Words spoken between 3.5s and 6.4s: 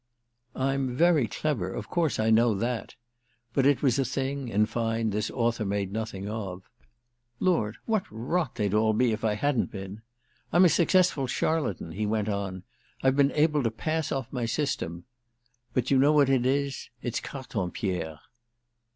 it was a thing, in fine, this author made nothing